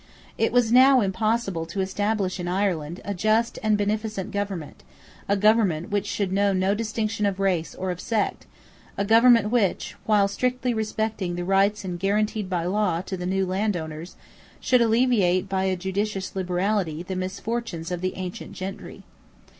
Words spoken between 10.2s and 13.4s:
strictly respecting the rights guaranteed by law to the